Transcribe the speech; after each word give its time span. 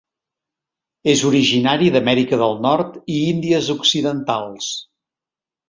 És 1.13 1.21
originari 1.31 1.91
d'Amèrica 1.97 2.41
del 2.43 2.57
Nord 2.65 2.99
i 3.19 3.21
Índies 3.29 3.71
Occidentals. 3.77 4.75